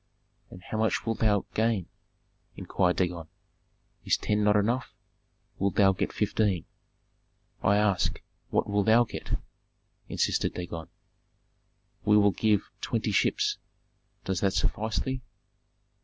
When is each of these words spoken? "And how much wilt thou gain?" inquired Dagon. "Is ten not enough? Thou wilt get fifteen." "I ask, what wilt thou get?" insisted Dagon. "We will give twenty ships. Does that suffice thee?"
"And 0.49 0.63
how 0.63 0.79
much 0.79 1.05
wilt 1.05 1.19
thou 1.19 1.45
gain?" 1.53 1.85
inquired 2.55 2.95
Dagon. 2.95 3.27
"Is 4.03 4.17
ten 4.17 4.43
not 4.43 4.55
enough? 4.55 4.95
Thou 5.59 5.69
wilt 5.91 5.97
get 5.99 6.11
fifteen." 6.11 6.65
"I 7.61 7.77
ask, 7.77 8.19
what 8.49 8.67
wilt 8.67 8.87
thou 8.87 9.03
get?" 9.03 9.39
insisted 10.09 10.55
Dagon. 10.55 10.87
"We 12.03 12.17
will 12.17 12.31
give 12.31 12.71
twenty 12.81 13.11
ships. 13.11 13.59
Does 14.25 14.39
that 14.39 14.53
suffice 14.53 14.97
thee?" 14.97 15.21